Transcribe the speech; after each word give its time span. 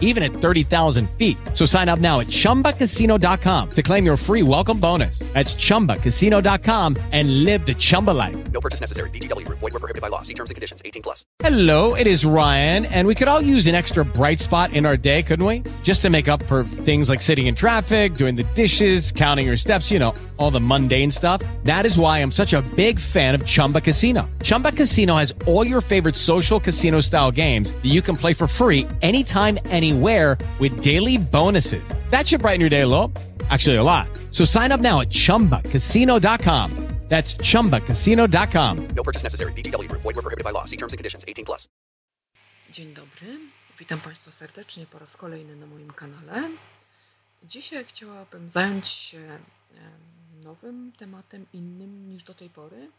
even 0.00 0.22
at 0.22 0.32
30,000 0.32 1.10
feet. 1.18 1.36
So 1.52 1.66
sign 1.66 1.90
up 1.90 1.98
now 1.98 2.20
at 2.20 2.28
chumbacasino.com 2.28 3.70
to 3.70 3.82
claim 3.82 4.06
your 4.06 4.16
free 4.16 4.42
welcome 4.42 4.80
bonus. 4.80 5.18
That's 5.34 5.54
chumbacasino.com 5.54 6.96
and 7.12 7.44
live 7.44 7.66
the 7.66 7.74
Chumba 7.74 8.12
life. 8.12 8.36
No 8.52 8.60
purchase 8.60 8.80
necessary. 8.80 9.10
Group. 9.10 9.58
Void 9.58 9.72
were 9.72 9.80
prohibited 9.80 10.02
by 10.02 10.08
law. 10.08 10.22
See 10.22 10.34
terms 10.34 10.50
and 10.50 10.54
conditions. 10.54 10.80
18 10.84 11.02
plus. 11.02 11.24
Hello, 11.40 11.94
it 11.94 12.06
is 12.06 12.24
Ryan, 12.24 12.86
and 12.86 13.08
we 13.08 13.14
could 13.14 13.28
all 13.28 13.40
use 13.40 13.66
an 13.66 13.74
extra 13.74 14.04
bright 14.04 14.40
spot 14.40 14.72
in 14.72 14.86
our 14.86 14.96
day, 14.96 15.22
couldn't 15.22 15.44
we? 15.44 15.62
Just 15.82 16.02
to 16.02 16.10
make 16.10 16.28
up 16.28 16.42
for 16.44 16.64
things 16.64 17.08
like 17.08 17.20
sitting 17.22 17.46
in 17.46 17.54
traffic, 17.54 18.14
doing 18.14 18.36
the 18.36 18.44
dishes, 18.54 19.12
counting 19.12 19.46
your 19.46 19.56
steps, 19.56 19.90
you 19.90 19.98
know, 19.98 20.14
all 20.36 20.50
the 20.50 20.60
mundane 20.60 21.10
stuff. 21.10 21.42
That 21.64 21.84
is 21.84 21.98
why 21.98 22.18
I'm 22.18 22.30
such 22.30 22.52
a 22.52 22.62
big 22.76 23.00
fan 23.00 23.34
of 23.34 23.44
Chumba 23.44 23.80
Casino. 23.80 24.28
Chumba 24.42 24.72
Casino 24.72 25.16
has 25.16 25.32
all 25.46 25.66
your 25.66 25.80
favorite 25.80 26.16
social 26.16 26.60
casino 26.60 27.00
style 27.00 27.30
games 27.32 27.72
that 27.72 27.84
you 27.84 28.00
can 28.00 28.16
play 28.16 28.34
for 28.34 28.46
free 28.46 28.86
anytime, 29.02 29.58
anywhere 29.84 30.38
with 30.58 30.82
daily 30.82 31.18
bonuses. 31.18 31.84
That 32.10 32.26
should 32.26 32.42
brighten 32.42 32.60
your 32.60 32.70
day 32.70 32.82
a 32.82 32.88
little. 32.88 33.12
Actually, 33.50 33.76
a 33.76 33.82
lot. 33.82 34.06
So 34.30 34.44
sign 34.44 34.72
up 34.72 34.80
now 34.80 35.00
at 35.00 35.10
chumbacasino.com. 35.10 36.70
That's 37.08 37.36
chumbacasino.com. 37.36 38.88
No 38.96 39.02
purchase 39.02 39.22
necessary. 39.22 39.52
VGW 39.52 39.88
Group. 39.88 40.02
Void 40.02 40.16
were 40.16 40.22
prohibited 40.22 40.44
by 40.44 40.52
law. 40.52 40.64
See 40.64 40.78
terms 40.78 40.92
and 40.94 40.98
conditions. 40.98 41.24
18 41.28 41.44
plus. 41.44 41.68
Dzień 42.72 42.94
dobry, 42.94 43.38
witam 43.78 44.00
Państwa 44.00 44.30
serdecznie 44.30 44.86
po 44.86 44.98
raz 44.98 45.16
kolejny 45.16 45.56
na 45.56 45.66
moim 45.66 45.90
kanale. 45.90 46.50
Dzisiaj 47.42 47.84
chciałabym 47.84 48.48
zająć 48.48 48.88
się 48.88 49.38
nowym 50.44 50.92
tematem, 50.98 51.46
innym 51.52 52.08
niż 52.08 52.22
do 52.22 52.34
tej 52.34 52.50
pory. 52.50 52.90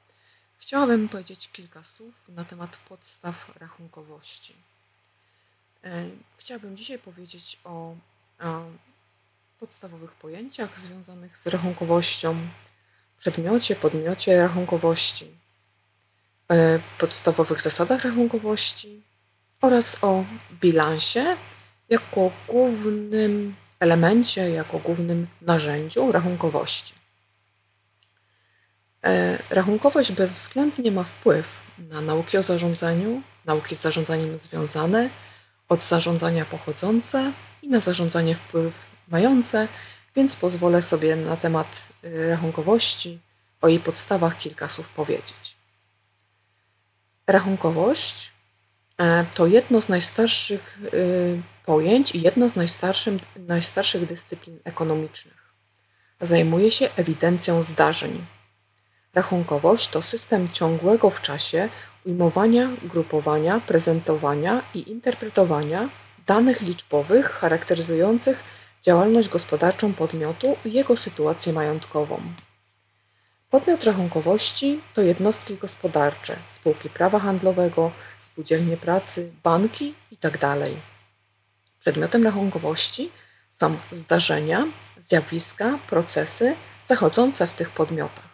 Chciałabym 0.57 1.09
powiedzieć 1.09 1.49
kilka 1.53 1.83
słów 1.83 2.29
na 2.29 2.45
temat 2.45 2.77
podstaw 2.77 3.51
rachunkowości. 3.59 4.55
E, 5.85 6.05
Chciałabym 6.37 6.77
dzisiaj 6.77 6.99
powiedzieć 6.99 7.59
o, 7.63 7.95
o 8.39 8.63
podstawowych 9.59 10.11
pojęciach 10.11 10.79
związanych 10.79 11.37
z 11.37 11.47
rachunkowością, 11.47 12.35
przedmiocie, 13.17 13.75
podmiocie 13.75 14.41
rachunkowości, 14.41 15.27
e, 16.51 16.79
podstawowych 16.97 17.61
zasadach 17.61 18.03
rachunkowości 18.03 19.01
oraz 19.61 19.97
o 20.01 20.25
bilansie 20.61 21.37
jako 21.89 22.31
głównym 22.47 23.55
elemencie, 23.79 24.49
jako 24.49 24.79
głównym 24.79 25.27
narzędziu 25.41 26.11
rachunkowości. 26.11 26.93
E, 29.03 29.37
Rachunkowość 29.49 30.11
bezwzględnie 30.11 30.91
ma 30.91 31.03
wpływ 31.03 31.47
na 31.77 32.01
nauki 32.01 32.37
o 32.37 32.41
zarządzaniu, 32.41 33.21
nauki 33.45 33.75
z 33.75 33.81
zarządzaniem 33.81 34.37
związane, 34.37 35.09
od 35.69 35.83
zarządzania 35.83 36.45
pochodzące 36.45 37.31
i 37.61 37.69
na 37.69 37.79
zarządzanie 37.79 38.35
wpływ 38.35 38.73
mające, 39.07 39.67
więc 40.15 40.35
pozwolę 40.35 40.81
sobie 40.81 41.15
na 41.15 41.37
temat 41.37 41.81
y, 42.03 42.29
rachunkowości, 42.29 43.19
o 43.61 43.67
jej 43.67 43.79
podstawach 43.79 44.37
kilka 44.37 44.69
słów 44.69 44.89
powiedzieć. 44.89 45.55
Rachunkowość 47.27 48.31
e, 48.97 49.25
to 49.33 49.47
jedno 49.47 49.81
z 49.81 49.89
najstarszych 49.89 50.79
y, 50.93 51.41
pojęć 51.65 52.15
i 52.15 52.21
jedno 52.21 52.49
z 52.49 52.55
najstarszych 53.37 54.05
dyscyplin 54.05 54.59
ekonomicznych. 54.63 55.53
Zajmuje 56.21 56.71
się 56.71 56.89
ewidencją 56.95 57.61
zdarzeń. 57.61 58.25
Rachunkowość 59.13 59.87
to 59.87 60.01
system 60.01 60.49
ciągłego 60.49 61.09
w 61.09 61.21
czasie 61.21 61.69
ujmowania, 62.05 62.69
grupowania, 62.83 63.59
prezentowania 63.59 64.61
i 64.73 64.91
interpretowania 64.91 65.89
danych 66.27 66.61
liczbowych 66.61 67.25
charakteryzujących 67.25 68.43
działalność 68.81 69.29
gospodarczą 69.29 69.93
podmiotu 69.93 70.57
i 70.65 70.73
jego 70.73 70.97
sytuację 70.97 71.53
majątkową. 71.53 72.21
Podmiot 73.49 73.83
rachunkowości 73.83 74.81
to 74.93 75.01
jednostki 75.01 75.57
gospodarcze, 75.57 76.35
spółki 76.47 76.89
prawa 76.89 77.19
handlowego, 77.19 77.91
spółdzielnie 78.21 78.77
pracy, 78.77 79.31
banki 79.43 79.93
itd. 80.11 80.55
Przedmiotem 81.79 82.23
rachunkowości 82.23 83.09
są 83.49 83.77
zdarzenia, 83.91 84.67
zjawiska, 84.97 85.79
procesy 85.89 86.55
zachodzące 86.85 87.47
w 87.47 87.53
tych 87.53 87.69
podmiotach. 87.69 88.24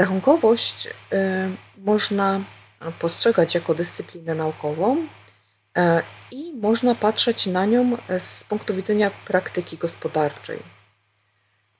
Rachunkowość 0.00 0.86
y, 0.86 0.90
można 1.78 2.40
postrzegać 2.98 3.54
jako 3.54 3.74
dyscyplinę 3.74 4.34
naukową 4.34 4.96
y, 4.96 5.80
i 6.30 6.52
można 6.52 6.94
patrzeć 6.94 7.46
na 7.46 7.66
nią 7.66 7.96
z 8.18 8.44
punktu 8.44 8.74
widzenia 8.74 9.10
praktyki 9.26 9.78
gospodarczej. 9.78 10.58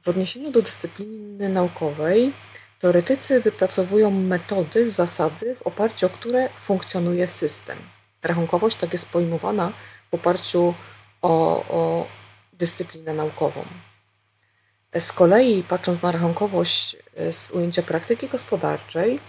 W 0.02 0.08
odniesieniu 0.08 0.50
do 0.50 0.62
dyscypliny 0.62 1.48
naukowej, 1.48 2.32
teoretycy 2.78 3.40
wypracowują 3.40 4.10
metody, 4.10 4.90
zasady, 4.90 5.56
w 5.56 5.62
oparciu 5.62 6.06
o 6.06 6.10
które 6.10 6.48
funkcjonuje 6.60 7.28
system. 7.28 7.78
Rachunkowość 8.22 8.76
tak 8.76 8.92
jest 8.92 9.08
pojmowana 9.08 9.72
w 10.10 10.14
oparciu 10.14 10.74
o, 11.22 11.64
o 11.68 12.06
dyscyplinę 12.52 13.14
naukową. 13.14 13.64
Z 14.98 15.12
kolei, 15.12 15.62
patrząc 15.62 16.02
na 16.02 16.12
rachunkowość 16.12 16.96
z 17.30 17.50
ujęcia 17.50 17.82
praktyki 17.82 18.28
gospodarczej, 18.28 19.20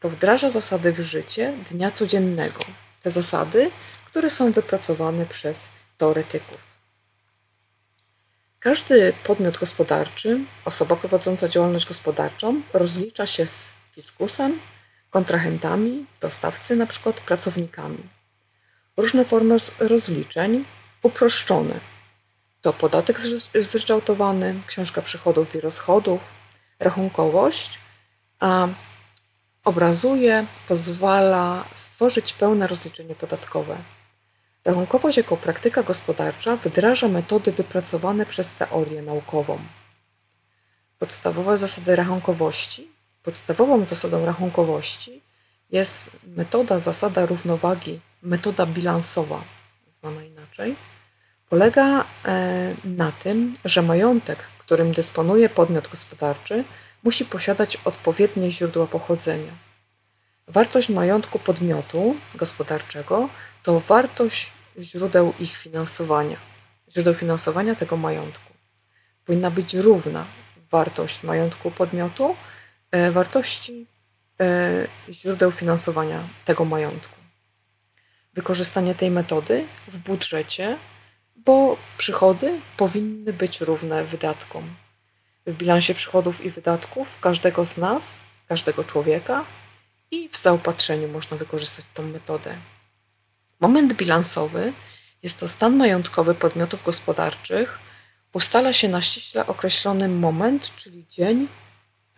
to 0.00 0.08
wdraża 0.08 0.50
zasady 0.50 0.92
w 0.92 1.00
życie 1.00 1.52
dnia 1.70 1.90
codziennego. 1.90 2.64
Te 3.02 3.10
zasady, 3.10 3.70
które 4.06 4.30
są 4.30 4.52
wypracowane 4.52 5.26
przez 5.26 5.70
teoretyków. 5.98 6.58
Każdy 8.60 9.12
podmiot 9.24 9.58
gospodarczy, 9.58 10.40
osoba 10.64 10.96
prowadząca 10.96 11.48
działalność 11.48 11.86
gospodarczą, 11.86 12.62
rozlicza 12.72 13.26
się 13.26 13.46
z 13.46 13.72
fiskusem, 13.92 14.60
kontrahentami, 15.10 16.06
dostawcy, 16.20 16.74
np. 16.74 17.12
pracownikami. 17.26 18.08
Różne 18.96 19.24
formy 19.24 19.56
rozliczeń 19.78 20.64
uproszczone 21.02 21.93
to 22.64 22.72
podatek 22.72 23.20
zryczałtowany, 23.60 24.60
książka 24.66 25.02
przychodów 25.02 25.54
i 25.54 25.60
rozchodów, 25.60 26.20
rachunkowość, 26.78 27.78
a 28.40 28.68
obrazuje, 29.64 30.46
pozwala 30.68 31.64
stworzyć 31.74 32.32
pełne 32.32 32.66
rozliczenie 32.66 33.14
podatkowe. 33.14 33.76
Rachunkowość 34.64 35.16
jako 35.16 35.36
praktyka 35.36 35.82
gospodarcza 35.82 36.56
wdraża 36.56 37.08
metody 37.08 37.52
wypracowane 37.52 38.26
przez 38.26 38.54
teorię 38.54 39.02
naukową. 39.02 39.58
Podstawowe 40.98 41.58
zasady 41.58 41.96
rachunkowości. 41.96 42.88
Podstawową 43.22 43.86
zasadą 43.86 44.26
rachunkowości 44.26 45.22
jest 45.70 46.10
metoda, 46.26 46.78
zasada 46.78 47.26
równowagi, 47.26 48.00
metoda 48.22 48.66
bilansowa, 48.66 49.44
zwana 49.92 50.22
inaczej 50.22 50.93
polega 51.54 52.04
e, 52.24 52.74
na 52.84 53.12
tym, 53.12 53.54
że 53.64 53.82
majątek, 53.82 54.38
którym 54.58 54.92
dysponuje 54.92 55.48
podmiot 55.48 55.88
gospodarczy, 55.88 56.64
musi 57.02 57.24
posiadać 57.24 57.76
odpowiednie 57.84 58.52
źródła 58.52 58.86
pochodzenia. 58.86 59.52
Wartość 60.48 60.88
majątku 60.88 61.38
podmiotu 61.38 62.16
gospodarczego 62.34 63.28
to 63.62 63.80
wartość 63.80 64.52
źródeł 64.78 65.32
ich 65.40 65.56
finansowania, 65.56 66.36
źródeł 66.92 67.14
finansowania 67.14 67.74
tego 67.74 67.96
majątku. 67.96 68.52
Powinna 69.24 69.50
być 69.50 69.74
równa 69.74 70.24
wartość 70.70 71.22
majątku 71.22 71.70
podmiotu 71.70 72.36
e, 72.90 73.10
wartości 73.10 73.86
e, 74.40 74.86
źródeł 75.10 75.50
finansowania 75.52 76.28
tego 76.44 76.64
majątku. 76.64 77.16
Wykorzystanie 78.32 78.94
tej 78.94 79.10
metody 79.10 79.66
w 79.88 79.98
budżecie 79.98 80.78
bo 81.36 81.76
przychody 81.98 82.60
powinny 82.76 83.32
być 83.32 83.60
równe 83.60 84.04
wydatkom. 84.04 84.74
W 85.46 85.56
bilansie 85.56 85.94
przychodów 85.94 86.44
i 86.44 86.50
wydatków 86.50 87.20
każdego 87.20 87.66
z 87.66 87.76
nas, 87.76 88.20
każdego 88.48 88.84
człowieka 88.84 89.44
i 90.10 90.28
w 90.28 90.38
zaopatrzeniu 90.38 91.08
można 91.08 91.36
wykorzystać 91.36 91.84
tę 91.94 92.02
metodę. 92.02 92.56
Moment 93.60 93.94
bilansowy 93.94 94.72
jest 95.22 95.38
to 95.38 95.48
stan 95.48 95.76
majątkowy 95.76 96.34
podmiotów 96.34 96.84
gospodarczych. 96.84 97.78
Ustala 98.32 98.72
się 98.72 98.88
na 98.88 99.02
ściśle 99.02 99.46
określony 99.46 100.08
moment, 100.08 100.76
czyli 100.76 101.04
dzień, 101.10 101.48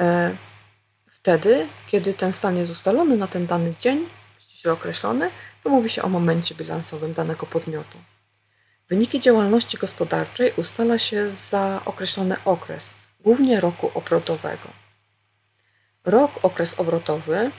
e, 0.00 0.36
wtedy, 1.06 1.66
kiedy 1.86 2.14
ten 2.14 2.32
stan 2.32 2.56
jest 2.56 2.72
ustalony 2.72 3.16
na 3.16 3.26
ten 3.26 3.46
dany 3.46 3.74
dzień, 3.74 4.08
przyokreślony, 4.38 5.30
to 5.62 5.70
mówi 5.70 5.90
się 5.90 6.02
o 6.02 6.08
momencie 6.08 6.54
bilansowym 6.54 7.12
danego 7.12 7.46
podmiotu. 7.46 7.98
Wyniki 8.88 9.20
działalności 9.20 9.78
gospodarczej 9.78 10.52
ustala 10.56 10.98
się 10.98 11.30
za 11.30 11.82
określony 11.84 12.36
okres, 12.44 12.94
głównie 13.20 13.60
roku 13.60 13.90
obrotowego. 13.94 14.68
Rok, 16.04 16.30
okres 16.42 16.74
obrotowy, 16.80 17.50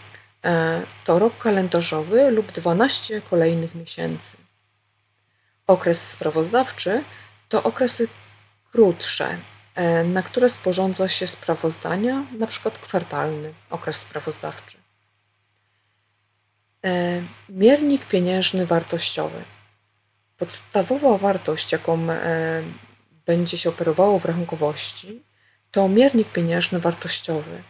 e, 0.46 0.82
to 1.06 1.20
rok 1.20 1.38
kalendarzowy 1.38 2.32
lub 2.32 2.52
12 2.52 3.22
kolejnych 3.22 3.76
miesięcy. 3.76 4.38
Okres 5.68 6.10
sprawozdawczy 6.10 7.04
to 7.50 7.64
okresy 7.64 8.08
krótsze, 8.72 9.38
e, 9.76 10.04
na 10.04 10.24
które 10.24 10.50
sporządza 10.50 11.08
się 11.08 11.28
sprawozdania, 11.28 12.26
np. 12.34 12.72
kwartalny 12.72 13.54
okres 13.70 13.96
sprawozdawczy. 13.96 14.78
E, 16.86 17.22
miernik 17.50 18.06
pieniężny 18.06 18.66
wartościowy. 18.66 19.57
Podstawowa 20.38 21.18
wartość, 21.18 21.72
jaką 21.72 22.12
e, 22.12 22.64
będzie 23.26 23.58
się 23.58 23.70
operowało 23.70 24.20
w 24.20 24.26
rachunkowości, 24.26 25.24
to 25.72 25.88
miernik 25.90 26.32
pieniężny 26.32 26.80
wartościowy. 26.80 27.64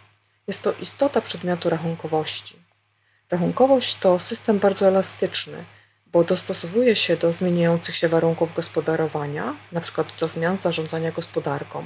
Jest 0.48 0.62
to 0.62 0.74
istota 0.82 1.22
przedmiotu 1.22 1.70
rachunkowości. 1.70 2.56
Rachunkowość 3.32 3.96
to 3.96 4.20
system 4.20 4.60
bardzo 4.60 4.88
elastyczny, 4.88 5.66
bo 6.12 6.24
dostosowuje 6.24 6.96
się 6.96 7.18
do 7.18 7.34
zmieniających 7.34 7.96
się 7.96 8.10
warunków 8.10 8.56
gospodarowania, 8.56 9.56
np. 9.72 10.04
do 10.20 10.28
zmian 10.28 10.58
zarządzania 10.58 11.12
gospodarką. 11.12 11.84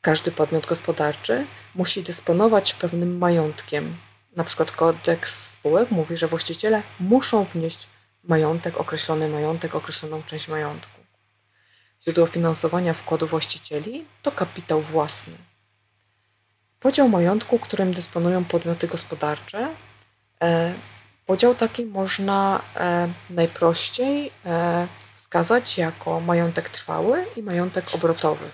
Każdy 0.00 0.30
podmiot 0.30 0.66
gospodarczy 0.66 1.46
musi 1.74 2.02
dysponować 2.02 2.74
pewnym 2.74 3.18
majątkiem. 3.18 3.96
Na 4.36 4.44
przykład 4.44 4.70
kodeks 4.70 5.50
spółek 5.50 5.90
mówi, 5.90 6.16
że 6.16 6.28
właściciele 6.28 6.82
muszą 7.00 7.44
wnieść 7.44 7.88
majątek, 8.24 8.76
określony 8.76 9.28
majątek, 9.28 9.74
określoną 9.74 10.22
część 10.22 10.48
majątku. 10.48 11.00
Źródło 12.04 12.26
finansowania 12.26 12.94
wkładu 12.94 13.26
właścicieli 13.26 14.04
to 14.22 14.32
kapitał 14.32 14.80
własny. 14.80 15.34
Podział 16.80 17.08
majątku, 17.08 17.58
którym 17.58 17.94
dysponują 17.94 18.44
podmioty 18.44 18.88
gospodarcze. 18.88 19.74
E, 20.42 20.74
podział 21.26 21.54
taki 21.54 21.84
można 21.84 22.62
e, 22.76 23.12
najprościej 23.30 24.32
e, 24.44 24.88
wskazać 25.16 25.78
jako 25.78 26.20
majątek 26.20 26.68
trwały 26.68 27.26
i 27.36 27.42
majątek 27.42 27.94
obrotowy. 27.94 28.48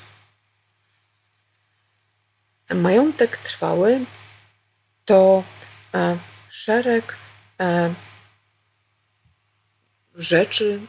Majątek 2.74 3.36
trwały 3.36 4.04
to 5.04 5.42
szereg 6.48 7.16
rzeczy, 10.18 10.80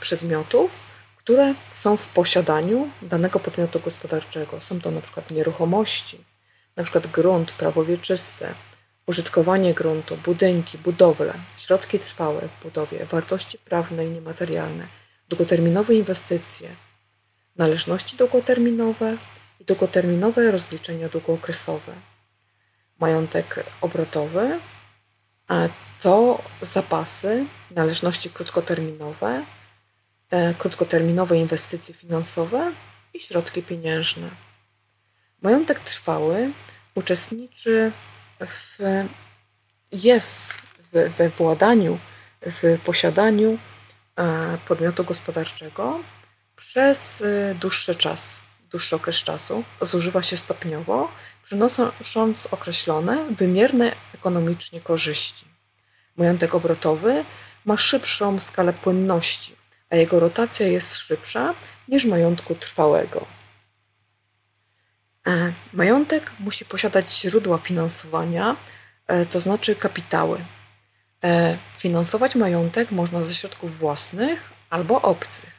przedmiotów, 0.00 0.80
które 1.16 1.54
są 1.72 1.96
w 1.96 2.06
posiadaniu 2.06 2.90
danego 3.02 3.40
podmiotu 3.40 3.80
gospodarczego. 3.80 4.60
Są 4.60 4.80
to 4.80 4.90
na 4.90 5.00
przykład 5.00 5.30
nieruchomości, 5.30 6.24
na 6.76 6.82
przykład 6.82 7.06
grunt, 7.06 7.52
prawo 7.52 7.84
wieczyste, 7.84 8.54
użytkowanie 9.06 9.74
gruntu, 9.74 10.16
budynki, 10.16 10.78
budowle, 10.78 11.34
środki 11.56 11.98
trwałe 11.98 12.48
w 12.48 12.62
budowie, 12.62 13.06
wartości 13.06 13.58
prawne 13.58 14.06
i 14.06 14.10
niematerialne, 14.10 14.86
długoterminowe 15.28 15.94
inwestycje, 15.94 16.68
należności 17.56 18.16
długoterminowe 18.16 19.16
i 19.60 19.64
długoterminowe 19.64 20.50
rozliczenia 20.50 21.08
długookresowe. 21.08 21.92
Majątek 23.00 23.64
obrotowy 23.80 24.58
to 26.02 26.42
zapasy, 26.62 27.46
należności 27.70 28.30
krótkoterminowe, 28.30 29.44
E, 30.30 30.54
krótkoterminowe 30.54 31.38
inwestycje 31.38 31.94
finansowe 31.94 32.72
i 33.14 33.20
środki 33.20 33.62
pieniężne. 33.62 34.30
Majątek 35.42 35.80
trwały 35.80 36.50
uczestniczy 36.94 37.92
w, 38.40 38.78
jest 39.92 40.40
w, 40.92 41.16
we 41.16 41.28
władaniu, 41.28 41.98
w 42.42 42.78
posiadaniu 42.84 43.58
e, 44.16 44.58
podmiotu 44.68 45.04
gospodarczego 45.04 46.00
przez 46.56 47.22
e, 47.22 47.54
dłuższy 47.54 47.94
czas, 47.94 48.40
dłuższy 48.70 48.96
okres 48.96 49.16
czasu, 49.16 49.64
zużywa 49.80 50.22
się 50.22 50.36
stopniowo, 50.36 51.08
przynosząc 51.50 52.46
określone, 52.50 53.26
wymierne 53.30 53.92
ekonomicznie 54.14 54.80
korzyści. 54.80 55.44
Majątek 56.16 56.54
obrotowy 56.54 57.24
ma 57.64 57.76
szybszą 57.76 58.40
skalę 58.40 58.72
płynności, 58.72 59.56
a 59.90 59.96
jego 59.96 60.20
rotacja 60.20 60.66
jest 60.66 60.96
szybsza 60.96 61.54
niż 61.88 62.04
majątku 62.04 62.54
trwałego. 62.54 63.26
E, 65.26 65.52
majątek 65.72 66.30
musi 66.40 66.64
posiadać 66.64 67.20
źródła 67.20 67.58
finansowania, 67.58 68.56
e, 69.06 69.26
to 69.26 69.40
znaczy 69.40 69.76
kapitały. 69.76 70.44
E, 71.24 71.58
finansować 71.78 72.34
majątek 72.34 72.90
można 72.90 73.22
ze 73.22 73.34
środków 73.34 73.78
własnych 73.78 74.50
albo 74.70 75.02
obcych. 75.02 75.50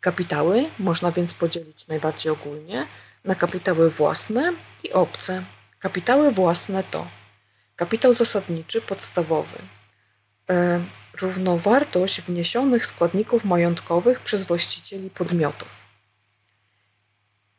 Kapitały 0.00 0.70
można 0.78 1.12
więc 1.12 1.34
podzielić 1.34 1.88
najbardziej 1.88 2.32
ogólnie 2.32 2.86
na 3.24 3.34
kapitały 3.34 3.90
własne 3.90 4.52
i 4.86 4.92
obce. 4.92 5.44
Kapitały 5.78 6.32
własne 6.32 6.84
to 6.84 7.06
kapitał 7.76 8.14
zasadniczy 8.14 8.80
podstawowy, 8.80 9.58
równowartość 11.20 12.20
wniesionych 12.20 12.86
składników 12.86 13.44
majątkowych 13.44 14.20
przez 14.20 14.42
właścicieli 14.42 15.10
podmiotów. 15.10 15.86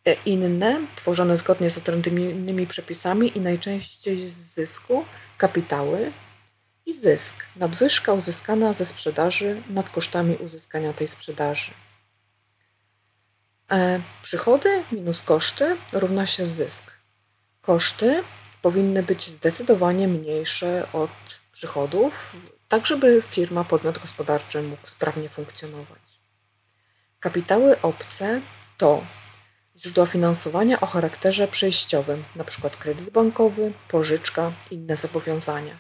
E, 0.05 0.13
inne, 0.25 0.81
tworzone 0.95 1.37
zgodnie 1.37 1.69
z 1.69 1.77
odrębnymi 1.77 2.67
przepisami 2.67 3.37
i 3.37 3.41
najczęściej 3.41 4.29
z 4.29 4.37
zysku, 4.37 5.05
kapitały 5.37 6.11
i 6.85 6.93
zysk, 6.93 7.45
nadwyżka 7.55 8.13
uzyskana 8.13 8.73
ze 8.73 8.85
sprzedaży 8.85 9.61
nad 9.69 9.89
kosztami 9.89 10.35
uzyskania 10.35 10.93
tej 10.93 11.07
sprzedaży. 11.07 11.71
E, 13.71 14.01
przychody 14.21 14.83
minus 14.91 15.21
koszty 15.21 15.77
równa 15.93 16.25
się 16.25 16.45
zysk. 16.45 16.96
Koszty 17.67 18.23
powinny 18.61 19.03
być 19.03 19.27
zdecydowanie 19.27 20.07
mniejsze 20.07 20.87
od 20.93 21.09
przychodów, 21.51 22.35
tak 22.67 22.87
żeby 22.87 23.23
firma, 23.29 23.63
podmiot 23.63 23.99
gospodarczy 23.99 24.61
mógł 24.63 24.87
sprawnie 24.87 25.29
funkcjonować. 25.29 25.99
Kapitały 27.19 27.81
obce 27.81 28.41
to 28.77 29.03
źródła 29.77 30.05
finansowania 30.05 30.79
o 30.79 30.85
charakterze 30.85 31.47
przejściowym, 31.47 32.23
np. 32.35 32.69
kredyt 32.79 33.09
bankowy, 33.09 33.73
pożyczka, 33.87 34.51
inne 34.71 34.97
zobowiązania. 34.97 35.77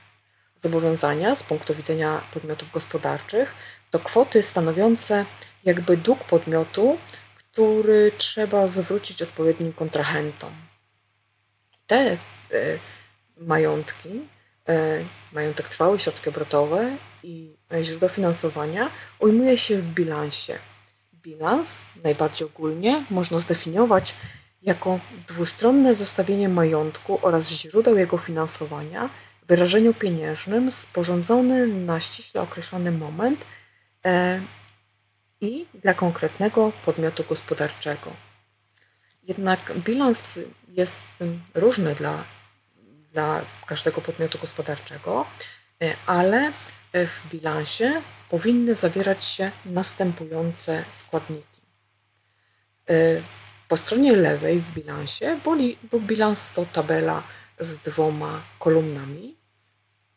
Zobowiązania 0.55 1.35
z 1.35 1.43
punktu 1.43 1.75
widzenia 1.75 2.21
podmiotów 2.33 2.71
gospodarczych 2.71 3.53
to 3.91 3.99
kwoty 3.99 4.43
stanowiące 4.43 5.25
jakby 5.63 5.97
dług 5.97 6.23
podmiotu, 6.23 6.97
który 7.37 8.11
trzeba 8.17 8.67
zwrócić 8.67 9.21
odpowiednim 9.21 9.73
kontrahentom. 9.73 10.66
Te 11.87 12.17
y, 12.51 12.79
majątki 13.37 14.21
E, 14.69 15.03
majątek 15.33 15.67
trwały, 15.67 15.99
środki 15.99 16.29
obrotowe 16.29 16.97
i 17.23 17.55
źródła 17.81 18.09
finansowania 18.09 18.89
ujmuje 19.19 19.57
się 19.57 19.77
w 19.77 19.83
bilansie. 19.93 20.59
Bilans, 21.13 21.85
najbardziej 22.03 22.47
ogólnie, 22.47 23.05
można 23.09 23.39
zdefiniować 23.39 24.15
jako 24.61 24.99
dwustronne 25.27 25.95
zestawienie 25.95 26.49
majątku 26.49 27.19
oraz 27.21 27.49
źródeł 27.49 27.97
jego 27.97 28.17
finansowania 28.17 29.09
w 29.43 29.47
wyrażeniu 29.47 29.93
pieniężnym 29.93 30.71
sporządzony 30.71 31.67
na 31.67 31.99
ściśle 31.99 32.41
określony 32.41 32.91
moment 32.91 33.45
e, 34.05 34.41
i 35.41 35.65
dla 35.73 35.93
konkretnego 35.93 36.71
podmiotu 36.85 37.23
gospodarczego. 37.29 38.26
Jednak 39.27 39.73
bilans 39.77 40.39
jest 40.67 41.23
różny 41.55 41.95
dla 41.95 42.23
dla 43.17 43.41
każdego 43.65 44.01
podmiotu 44.01 44.37
gospodarczego, 44.39 45.25
e, 45.83 45.95
ale 46.05 46.51
w 46.93 47.29
bilansie 47.31 48.01
powinny 48.29 48.75
zawierać 48.75 49.23
się 49.23 49.51
następujące 49.65 50.83
składniki. 50.91 51.61
E, 52.89 52.93
po 53.67 53.77
stronie 53.77 54.15
lewej 54.15 54.59
w 54.59 54.73
bilansie, 54.73 55.39
bo 55.91 55.99
bilans 55.99 56.51
to 56.51 56.65
tabela 56.65 57.23
z 57.59 57.77
dwoma 57.77 58.41
kolumnami. 58.59 59.35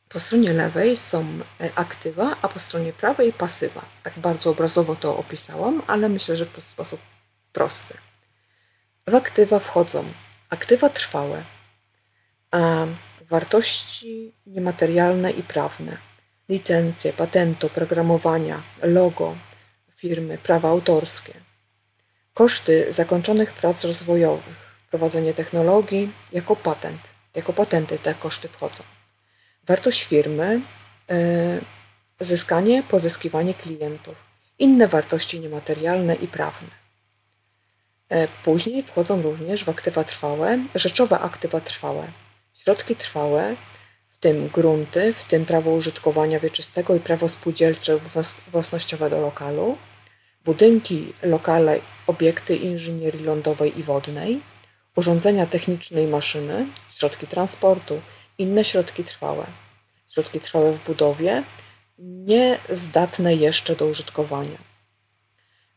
Po 0.08 0.20
stronie 0.20 0.52
lewej 0.52 0.96
są 0.96 1.24
e, 1.60 1.70
aktywa, 1.74 2.36
a 2.42 2.48
po 2.48 2.58
stronie 2.58 2.92
prawej 2.92 3.32
pasywa. 3.32 3.84
Tak 4.02 4.18
bardzo 4.18 4.50
obrazowo 4.50 4.96
to 4.96 5.16
opisałam, 5.16 5.82
ale 5.86 6.08
myślę, 6.08 6.36
że 6.36 6.46
w 6.46 6.62
sposób 6.62 7.00
prosty. 7.52 7.94
W 9.06 9.14
aktywa 9.14 9.58
wchodzą. 9.58 10.04
Aktywa 10.50 10.88
trwałe, 10.88 11.42
wartości 13.30 14.32
niematerialne 14.46 15.30
i 15.30 15.42
prawne, 15.42 15.96
licencje, 16.48 17.12
patentu, 17.12 17.68
programowania, 17.68 18.62
logo 18.82 19.36
firmy, 19.96 20.38
prawa 20.38 20.68
autorskie, 20.68 21.34
koszty 22.34 22.92
zakończonych 22.92 23.52
prac 23.52 23.84
rozwojowych, 23.84 24.82
wprowadzenie 24.86 25.34
technologii 25.34 26.12
jako 26.32 26.56
patent, 26.56 27.00
jako 27.34 27.52
patenty 27.52 27.98
te 27.98 28.14
koszty 28.14 28.48
wchodzą. 28.48 28.82
Wartość 29.66 30.04
firmy, 30.04 30.60
yy, 31.08 31.60
zyskanie, 32.20 32.82
pozyskiwanie 32.82 33.54
klientów, 33.54 34.14
inne 34.58 34.88
wartości 34.88 35.40
niematerialne 35.40 36.14
i 36.14 36.28
prawne. 36.28 36.79
Yy, 38.10 38.28
później 38.44 38.82
wchodzą 38.82 39.22
również 39.22 39.64
w 39.64 39.68
aktywa 39.68 40.04
trwałe, 40.04 40.58
rzeczowe 40.74 41.18
aktywa 41.18 41.60
trwałe, 41.60 42.06
środki 42.54 42.96
trwałe, 42.96 43.56
w 44.10 44.18
tym 44.18 44.48
grunty, 44.48 45.14
w 45.14 45.24
tym 45.24 45.46
prawo 45.46 45.70
użytkowania 45.70 46.40
wieczystego 46.40 46.94
i 46.94 47.00
prawo 47.00 47.28
spółdzielcze 47.28 47.98
własnościowe 48.52 49.10
do 49.10 49.20
lokalu, 49.20 49.76
budynki, 50.44 51.12
lokale, 51.22 51.80
obiekty 52.06 52.56
inżynierii 52.56 53.24
lądowej 53.24 53.78
i 53.78 53.82
wodnej, 53.82 54.40
urządzenia 54.96 55.46
techniczne 55.46 56.02
i 56.02 56.06
maszyny, 56.06 56.66
środki 56.90 57.26
transportu, 57.26 58.00
inne 58.38 58.64
środki 58.64 59.04
trwałe. 59.04 59.46
Środki 60.08 60.40
trwałe 60.40 60.72
w 60.72 60.84
budowie, 60.84 61.42
niezdatne 61.98 63.34
jeszcze 63.34 63.76
do 63.76 63.86
użytkowania. 63.86 64.69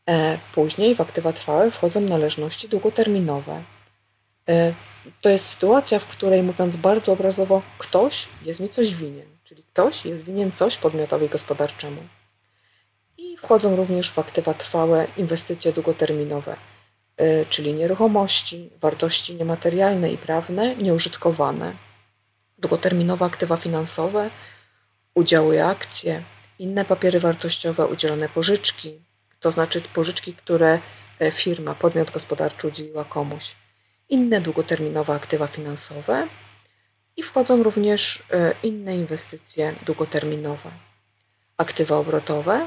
E, 0.08 0.38
później 0.54 0.94
w 0.94 1.00
aktywa 1.00 1.32
trwałe 1.32 1.70
wchodzą 1.70 2.00
należności 2.00 2.68
długoterminowe. 2.68 3.62
E, 4.48 4.74
to 5.20 5.28
jest 5.28 5.46
sytuacja, 5.46 5.98
w 5.98 6.06
której 6.06 6.42
mówiąc 6.42 6.76
bardzo 6.76 7.12
obrazowo, 7.12 7.62
ktoś 7.78 8.28
jest 8.42 8.60
mi 8.60 8.68
coś 8.68 8.94
winien, 8.94 9.26
czyli 9.44 9.62
ktoś 9.62 10.04
jest 10.04 10.24
winien 10.24 10.52
coś 10.52 10.76
podmiotowi 10.76 11.28
gospodarczemu. 11.28 12.02
I 13.18 13.36
wchodzą 13.36 13.76
również 13.76 14.10
w 14.10 14.18
aktywa 14.18 14.54
trwałe 14.54 15.06
inwestycje 15.16 15.72
długoterminowe, 15.72 16.56
y, 17.20 17.46
czyli 17.50 17.74
nieruchomości, 17.74 18.70
wartości 18.80 19.34
niematerialne 19.34 20.12
i 20.12 20.18
prawne, 20.18 20.76
nieużytkowane, 20.76 21.72
długoterminowe 22.58 23.24
aktywa 23.24 23.56
finansowe, 23.56 24.30
udziały 25.14 25.64
akcje, 25.64 26.22
inne 26.58 26.84
papiery 26.84 27.20
wartościowe, 27.20 27.86
udzielone 27.86 28.28
pożyczki, 28.28 29.00
to 29.44 29.52
znaczy 29.52 29.80
pożyczki, 29.80 30.34
które 30.34 30.78
e, 31.20 31.30
firma, 31.30 31.74
podmiot 31.74 32.10
gospodarczy 32.10 32.66
udzieliła 32.66 33.04
komuś, 33.04 33.54
inne 34.08 34.40
długoterminowe 34.40 35.14
aktywa 35.14 35.46
finansowe 35.46 36.28
i 37.16 37.22
wchodzą 37.22 37.62
również 37.62 38.22
e, 38.30 38.54
inne 38.62 38.96
inwestycje 38.96 39.74
długoterminowe. 39.86 40.70
Aktywa 41.56 41.96
obrotowe, 41.96 42.66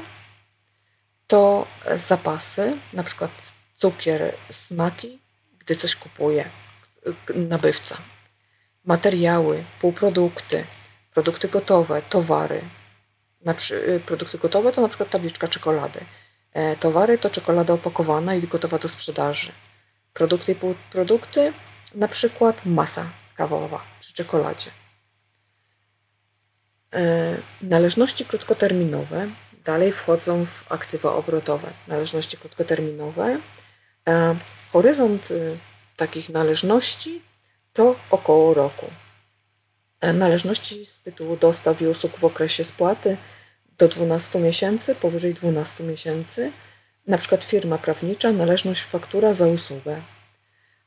to 1.26 1.66
zapasy, 1.94 2.76
na 2.92 3.02
przykład 3.02 3.30
cukier, 3.76 4.34
smaki, 4.50 5.18
gdy 5.58 5.76
coś 5.76 5.96
kupuje 5.96 6.50
nabywca. 7.34 7.98
Materiały, 8.84 9.64
półprodukty, 9.80 10.64
produkty 11.14 11.48
gotowe, 11.48 12.02
towary. 12.02 12.60
Produkty 14.06 14.38
gotowe 14.38 14.72
to 14.72 14.80
na 14.80 14.88
przykład 14.88 15.10
tabliczka 15.10 15.48
czekolady. 15.48 16.00
E, 16.58 16.76
towary 16.76 17.18
to 17.18 17.30
czekolada 17.30 17.74
opakowana 17.74 18.34
i 18.34 18.46
gotowa 18.46 18.78
do 18.78 18.88
sprzedaży. 18.88 19.52
Produkty 20.14 20.52
i 20.52 20.54
półprodukty, 20.54 21.52
na 21.94 22.08
przykład 22.08 22.66
masa 22.66 23.06
kawowa 23.34 23.80
przy 24.00 24.12
czekoladzie. 24.12 24.70
E, 26.94 27.36
należności 27.62 28.24
krótkoterminowe 28.24 29.28
Dalej 29.64 29.92
wchodzą 29.92 30.46
w 30.46 30.72
aktywa 30.72 31.14
obrotowe, 31.14 31.70
należności 31.88 32.36
krótkoterminowe. 32.36 33.40
E, 34.08 34.36
horyzont 34.72 35.30
y, 35.30 35.58
takich 35.96 36.28
należności 36.28 37.22
to 37.72 37.96
około 38.10 38.54
roku. 38.54 38.86
Należności 40.14 40.86
z 40.86 41.00
tytułu 41.00 41.36
dostaw 41.36 41.82
i 41.82 41.86
usług 41.86 42.18
w 42.18 42.24
okresie 42.24 42.64
spłaty 42.64 43.16
do 43.78 43.88
12 43.88 44.40
miesięcy, 44.40 44.94
powyżej 44.94 45.34
12 45.34 45.84
miesięcy, 45.84 46.52
na 47.06 47.18
przykład 47.18 47.44
firma 47.44 47.78
prawnicza, 47.78 48.32
należność 48.32 48.82
faktura 48.84 49.34
za 49.34 49.46
usługę. 49.46 50.00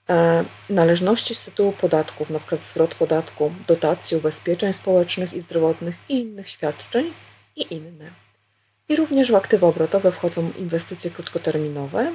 E, 0.09 0.45
należności 0.69 1.35
z 1.35 1.43
tytułu 1.43 1.71
podatków, 1.71 2.29
na 2.29 2.39
przykład 2.39 2.63
zwrot 2.63 2.95
podatku, 2.95 3.51
dotacji, 3.67 4.17
ubezpieczeń 4.17 4.73
społecznych 4.73 5.33
i 5.33 5.39
zdrowotnych 5.39 5.95
i 6.09 6.19
innych 6.19 6.49
świadczeń 6.49 7.13
i 7.55 7.73
inne. 7.73 8.11
I 8.89 8.95
również 8.95 9.31
w 9.31 9.35
aktywa 9.35 9.67
obrotowe 9.67 10.11
wchodzą 10.11 10.51
inwestycje 10.59 11.11
krótkoterminowe, 11.11 12.13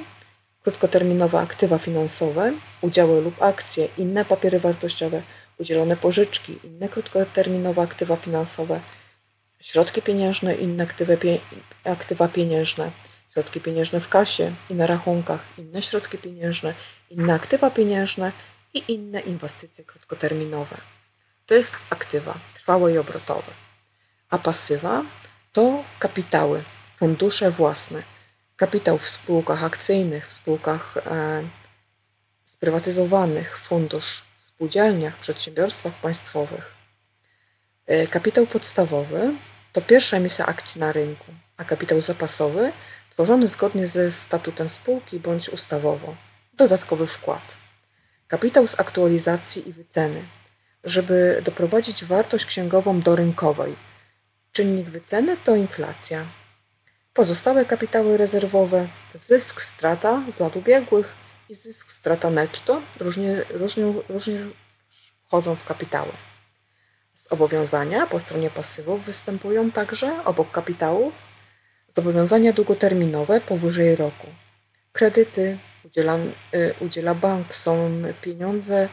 krótkoterminowe 0.63 1.39
aktywa 1.39 1.77
finansowe, 1.77 2.53
udziały 2.81 3.21
lub 3.21 3.41
akcje, 3.41 3.87
inne 3.97 4.25
papiery 4.25 4.59
wartościowe, 4.59 5.21
udzielone 5.59 5.97
pożyczki, 5.97 6.59
inne 6.63 6.89
krótkoterminowe 6.89 7.81
aktywa 7.81 8.15
finansowe, 8.15 8.79
środki 9.61 10.01
pieniężne, 10.01 10.55
inne 10.55 10.87
aktywa 11.83 12.27
pieniężne, 12.27 12.91
środki 13.33 13.61
pieniężne 13.61 13.99
w 13.99 14.09
kasie 14.09 14.55
i 14.69 14.75
na 14.75 14.87
rachunkach, 14.87 15.41
inne 15.57 15.81
środki 15.81 16.17
pieniężne, 16.17 16.73
inne 17.09 17.33
aktywa 17.33 17.71
pieniężne 17.71 18.31
i 18.73 18.83
inne 18.93 19.19
inwestycje 19.19 19.83
krótkoterminowe. 19.83 20.77
To 21.45 21.55
jest 21.55 21.77
aktywa 21.89 22.37
trwałe 22.53 22.93
i 22.93 22.97
obrotowe. 22.97 23.51
A 24.29 24.37
pasywa 24.37 25.03
to 25.53 25.83
kapitały, 25.99 26.63
fundusze 26.95 27.51
własne. 27.51 28.03
Kapitał 28.55 28.97
w 28.97 29.09
spółkach 29.09 29.63
akcyjnych, 29.63 30.27
w 30.27 30.33
spółkach 30.33 30.97
e, 30.97 31.43
sprywatyzowanych, 32.45 33.57
fundusz 33.57 34.23
w 34.39 34.45
spółdzielniach, 34.45 35.17
przedsiębiorstwach 35.17 35.93
państwowych. 35.93 36.76
E, 37.87 38.07
kapitał 38.07 38.47
podstawowy 38.47 39.33
to 39.73 39.81
pierwsza 39.81 40.17
emisja 40.17 40.45
akcji 40.45 40.81
na 40.81 40.91
rynku, 40.91 41.25
a 41.57 41.65
kapitał 41.65 42.01
zapasowy 42.01 42.71
tworzony 43.09 43.47
zgodnie 43.47 43.87
ze 43.87 44.11
statutem 44.11 44.69
spółki 44.69 45.19
bądź 45.19 45.49
ustawowo. 45.49 46.15
Dodatkowy 46.53 47.07
wkład. 47.07 47.55
Kapitał 48.27 48.67
z 48.67 48.79
aktualizacji 48.79 49.69
i 49.69 49.73
wyceny, 49.73 50.23
żeby 50.83 51.41
doprowadzić 51.45 52.05
wartość 52.05 52.45
księgową 52.45 52.99
do 52.99 53.15
rynkowej– 53.15 53.75
Czynnik 54.57 54.89
wyceny 54.89 55.37
to 55.37 55.55
inflacja. 55.55 56.25
Pozostałe 57.13 57.65
kapitały 57.65 58.17
rezerwowe, 58.17 58.87
zysk, 59.13 59.61
strata 59.61 60.23
z 60.31 60.39
lat 60.39 60.55
ubiegłych 60.55 61.13
i 61.49 61.55
zysk, 61.55 61.91
strata 61.91 62.29
netto 62.29 62.81
różnie, 62.99 63.43
różnie, 63.49 63.93
różnie 64.09 64.39
wchodzą 65.27 65.55
w 65.55 65.63
kapitały. 65.63 66.11
Zobowiązania 67.17 68.07
po 68.07 68.19
stronie 68.19 68.49
pasywów 68.49 69.05
występują 69.05 69.71
także 69.71 70.23
obok 70.25 70.51
kapitałów 70.51 71.13
zobowiązania 71.95 72.53
długoterminowe 72.53 73.41
powyżej 73.41 73.95
roku. 73.95 74.27
Kredyty 74.91 75.57
udziela, 75.85 76.17
y, 76.53 76.73
udziela 76.79 77.15
bank, 77.15 77.55
są 77.55 78.01
pieniądze 78.21 78.89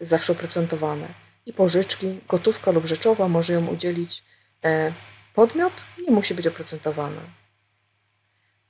zawsze 0.00 0.32
oprocentowane 0.32 1.08
i 1.46 1.52
pożyczki, 1.52 2.20
gotówka 2.28 2.70
lub 2.70 2.86
rzeczowa 2.86 3.28
może 3.28 3.52
ją 3.52 3.66
udzielić 3.66 4.22
E, 4.64 4.92
podmiot 5.34 5.72
nie 6.06 6.14
musi 6.14 6.34
być 6.34 6.46
oprocentowany. 6.46 7.20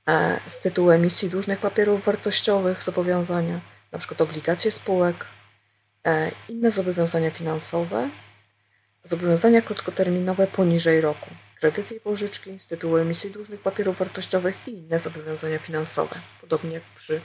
E, 0.09 0.39
z 0.47 0.59
tytułu 0.59 0.91
emisji 0.91 1.29
dłużnych 1.29 1.59
papierów 1.59 2.05
wartościowych 2.05 2.83
zobowiązania, 2.83 3.59
np. 3.91 4.15
obligacje 4.23 4.71
spółek, 4.71 5.25
e, 6.07 6.31
inne 6.49 6.71
zobowiązania 6.71 7.31
finansowe, 7.31 8.09
zobowiązania 9.07 9.61
krótkoterminowe 9.61 10.47
poniżej 10.47 11.01
roku, 11.01 11.29
kredyty 11.59 11.95
i 11.95 11.99
pożyczki 11.99 12.59
z 12.59 12.67
tytułu 12.67 12.97
emisji 12.97 13.31
dłużnych 13.31 13.61
papierów 13.61 13.97
wartościowych 13.97 14.67
i 14.67 14.71
inne 14.71 14.99
zobowiązania 14.99 15.59
finansowe, 15.59 16.15
podobnie 16.41 16.73
jak 16.73 16.83
przy 16.95 17.21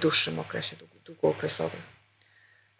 dłuższym 0.00 0.38
okresie, 0.38 0.76
długookresowym. 1.04 1.80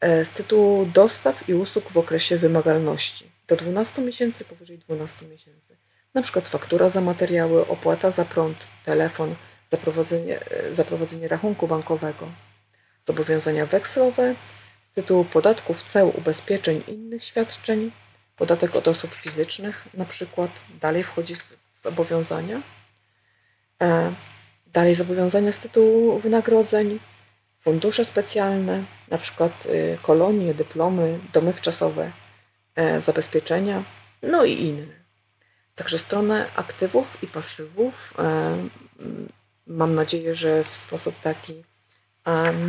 Z 0.02 0.30
tytułu 0.30 0.86
dostaw 0.86 1.48
i 1.48 1.54
usług 1.54 1.92
w 1.92 1.98
okresie 1.98 2.36
wymagalności, 2.36 3.30
do 3.48 3.56
12 3.56 4.02
miesięcy, 4.02 4.44
powyżej 4.44 4.78
12 4.78 5.26
miesięcy. 5.26 5.76
Na 6.14 6.22
przykład 6.22 6.48
faktura 6.48 6.88
za 6.88 7.00
materiały, 7.00 7.66
opłata 7.66 8.10
za 8.10 8.24
prąd, 8.24 8.66
telefon, 8.84 9.34
zaprowadzenie, 9.70 10.40
e, 10.46 10.74
zaprowadzenie 10.74 11.28
rachunku 11.28 11.68
bankowego, 11.68 12.28
zobowiązania 13.04 13.66
wekslowe 13.66 14.34
z 14.82 14.92
tytułu 14.92 15.24
podatków, 15.24 15.82
ceł, 15.82 16.12
ubezpieczeń 16.18 16.82
i 16.88 16.92
innych 16.92 17.24
świadczeń, 17.24 17.90
podatek 18.40 18.76
od 18.76 18.88
osób 18.88 19.14
fizycznych 19.14 19.88
na 19.94 20.04
przykład, 20.04 20.50
dalej 20.80 21.04
wchodzi 21.04 21.34
zobowiązania, 21.74 22.62
e, 23.82 24.12
dalej 24.66 24.94
zobowiązania 24.94 25.52
z 25.52 25.60
tytułu 25.60 26.18
wynagrodzeń, 26.18 26.98
fundusze 27.60 28.04
specjalne, 28.04 28.84
na 29.08 29.18
przykład 29.18 29.66
y, 29.66 29.98
kolonie, 30.02 30.54
dyplomy, 30.54 31.18
domy 31.32 31.52
wczasowe, 31.52 32.12
E, 32.74 33.00
zabezpieczenia, 33.00 33.84
no 34.22 34.44
i 34.44 34.52
inne. 34.52 35.00
Także 35.74 35.98
stronę 35.98 36.46
aktywów 36.56 37.22
i 37.22 37.26
pasywów 37.26 38.14
e, 38.18 38.56
mam 39.66 39.94
nadzieję, 39.94 40.34
że 40.34 40.64
w 40.64 40.76
sposób 40.76 41.20
taki 41.20 41.62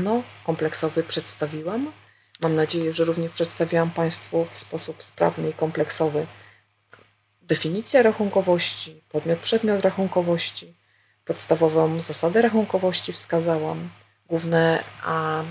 no, 0.03 0.23
kompleksowy 0.43 1.03
przedstawiłam. 1.03 1.91
Mam 2.41 2.55
nadzieję, 2.55 2.93
że 2.93 3.05
również 3.05 3.31
przedstawiłam 3.31 3.91
Państwu 3.91 4.45
w 4.45 4.57
sposób 4.57 5.03
sprawny 5.03 5.49
i 5.49 5.53
kompleksowy 5.53 6.27
definicję 7.41 8.03
rachunkowości, 8.03 9.01
podmiot, 9.09 9.39
przedmiot 9.39 9.81
rachunkowości, 9.81 10.75
podstawową 11.25 12.01
zasadę 12.01 12.41
rachunkowości 12.41 13.13
wskazałam, 13.13 13.89
główne 14.25 14.83
a, 15.03 15.43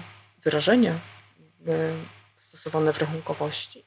wyrażenia 0.45 0.95
y, 0.95 0.99
stosowane 2.39 2.93
w 2.93 2.99
rachunkowości. 2.99 3.85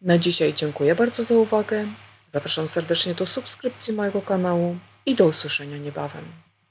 Na 0.00 0.18
dzisiaj 0.18 0.54
dziękuję 0.54 0.94
bardzo 0.94 1.24
za 1.24 1.34
uwagę. 1.34 1.86
Zapraszam 2.30 2.68
serdecznie 2.68 3.14
do 3.14 3.26
subskrypcji 3.26 3.94
mojego 3.94 4.22
kanału 4.22 4.78
i 5.06 5.14
do 5.14 5.26
usłyszenia 5.26 5.78
niebawem. 5.78 6.45